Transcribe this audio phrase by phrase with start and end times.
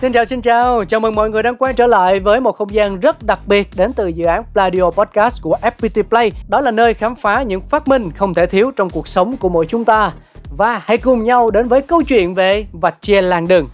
[0.00, 2.74] Xin chào xin chào, chào mừng mọi người đang quay trở lại với một không
[2.74, 6.32] gian rất đặc biệt đến từ dự án Pladio Podcast của FPT Play.
[6.48, 9.48] Đó là nơi khám phá những phát minh không thể thiếu trong cuộc sống của
[9.48, 10.12] mỗi chúng ta.
[10.56, 13.68] Và hãy cùng nhau đến với câu chuyện về vạch chia làn đường.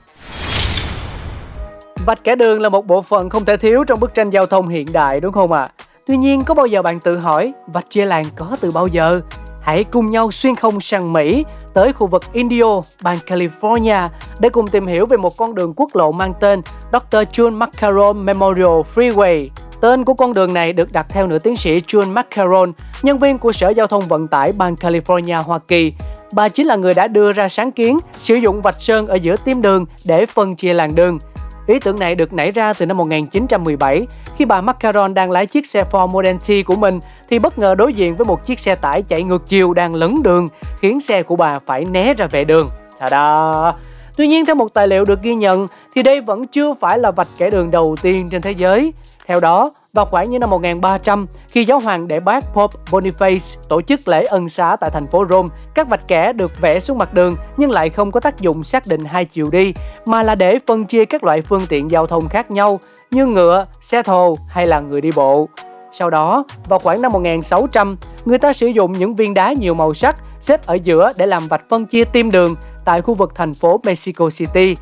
[2.07, 4.69] Vạch kẻ đường là một bộ phận không thể thiếu trong bức tranh giao thông
[4.69, 5.61] hiện đại đúng không ạ?
[5.61, 5.71] À?
[6.07, 9.21] Tuy nhiên có bao giờ bạn tự hỏi vạch chia làn có từ bao giờ?
[9.67, 14.09] Hãy cùng nhau xuyên không sang Mỹ tới khu vực Indio, bang California
[14.41, 17.17] để cùng tìm hiểu về một con đường quốc lộ mang tên Dr.
[17.33, 19.49] John McCarron Memorial Freeway.
[19.81, 23.39] Tên của con đường này được đặt theo nữ tiến sĩ John McCarron, nhân viên
[23.39, 25.93] của Sở Giao thông Vận tải bang California, Hoa Kỳ.
[26.33, 29.37] Bà chính là người đã đưa ra sáng kiến sử dụng vạch sơn ở giữa
[29.37, 31.19] tim đường để phân chia làn đường.
[31.67, 35.67] Ý tưởng này được nảy ra từ năm 1917 khi bà Macaron đang lái chiếc
[35.67, 37.01] xe Ford Model T của mình
[37.31, 40.23] thì bất ngờ đối diện với một chiếc xe tải chạy ngược chiều đang lấn
[40.23, 40.47] đường,
[40.79, 42.71] khiến xe của bà phải né ra vệ đường.
[42.99, 43.73] Ta-da!
[44.17, 47.11] Tuy nhiên, theo một tài liệu được ghi nhận, thì đây vẫn chưa phải là
[47.11, 48.93] vạch kẻ đường đầu tiên trên thế giới.
[49.27, 53.83] Theo đó, vào khoảng như năm 1300, khi giáo hoàng đệ bác Pope Boniface tổ
[53.83, 57.15] chức lễ ân xá tại thành phố Rome, các vạch kẻ được vẽ xuống mặt
[57.15, 59.75] đường nhưng lại không có tác dụng xác định hai chiều đi,
[60.07, 63.67] mà là để phân chia các loại phương tiện giao thông khác nhau như ngựa,
[63.81, 65.49] xe thồ hay là người đi bộ.
[65.93, 69.95] Sau đó, vào khoảng năm 1600, người ta sử dụng những viên đá nhiều màu
[69.95, 72.55] sắc xếp ở giữa để làm vạch phân chia tim đường
[72.85, 74.75] tại khu vực thành phố Mexico City.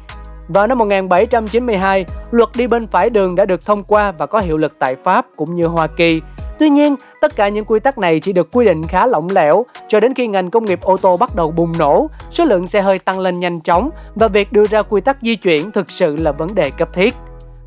[0.49, 4.59] Vào năm 1792, luật đi bên phải đường đã được thông qua và có hiệu
[4.59, 6.21] lực tại Pháp cũng như Hoa Kỳ.
[6.59, 9.67] Tuy nhiên, tất cả những quy tắc này chỉ được quy định khá lỏng lẻo
[9.89, 12.81] cho đến khi ngành công nghiệp ô tô bắt đầu bùng nổ, số lượng xe
[12.81, 16.17] hơi tăng lên nhanh chóng và việc đưa ra quy tắc di chuyển thực sự
[16.17, 17.15] là vấn đề cấp thiết.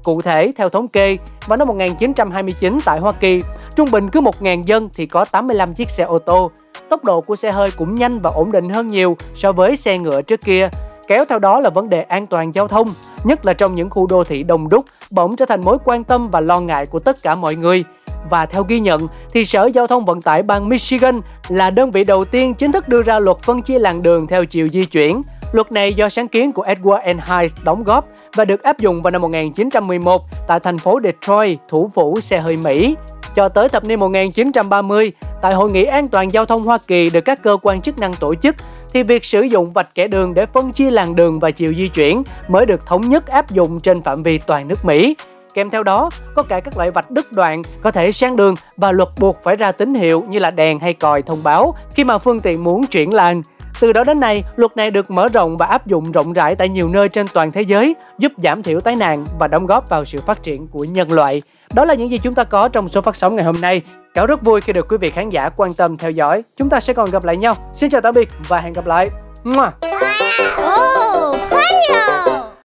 [0.04, 1.18] Cụ thể, theo thống kê,
[1.48, 3.42] vào năm 1929 tại Hoa Kỳ,
[3.76, 6.52] trung bình cứ 1.000 dân thì có 85 chiếc xe ô tô.
[6.90, 9.98] Tốc độ của xe hơi cũng nhanh và ổn định hơn nhiều so với xe
[9.98, 10.70] ngựa trước kia.
[11.08, 14.08] Kéo theo đó là vấn đề an toàn giao thông, nhất là trong những khu
[14.08, 17.24] đô thị đông đúc, bỗng trở thành mối quan tâm và lo ngại của tất
[17.24, 17.84] cả mọi người.
[18.30, 21.16] Và theo ghi nhận, thì Sở Giao thông Vận tải bang Michigan
[21.48, 24.46] là đơn vị đầu tiên chính thức đưa ra luật phân chia làn đường theo
[24.46, 25.22] chiều di chuyển.
[25.52, 27.18] Luật này do sáng kiến của Edward N.
[27.20, 31.92] Hayes đóng góp và được áp dụng vào năm 1911 tại thành phố Detroit, thủ
[31.94, 32.96] phủ xe hơi Mỹ.
[33.36, 37.22] Cho tới thập niên 1930, tại Hội nghị An toàn Giao thông Hoa Kỳ được
[37.22, 38.56] các cơ quan chức năng tổ chức,
[38.94, 41.88] thì việc sử dụng vạch kẻ đường để phân chia làn đường và chiều di
[41.88, 45.16] chuyển mới được thống nhất áp dụng trên phạm vi toàn nước Mỹ.
[45.54, 48.92] Kèm theo đó, có cả các loại vạch đứt đoạn có thể sang đường và
[48.92, 52.18] luật buộc phải ra tín hiệu như là đèn hay còi thông báo khi mà
[52.18, 53.42] phương tiện muốn chuyển làn.
[53.80, 56.70] Từ đó đến nay, luật này được mở rộng và áp dụng rộng rãi tại
[56.70, 60.06] nhiều nơi trên toàn thế giới, giúp giảm thiểu tai nạn và đóng góp vào
[60.06, 61.42] sự phát triển của nhân loại.
[61.74, 63.82] Đó là những gì chúng ta có trong số phát sóng ngày hôm nay.
[64.14, 66.44] Cáo rất vui khi được quý vị khán giả quan tâm theo dõi.
[66.58, 67.56] Chúng ta sẽ còn gặp lại nhau.
[67.74, 69.10] Xin chào tạm biệt và hẹn gặp lại.
[69.50, 71.36] Oh,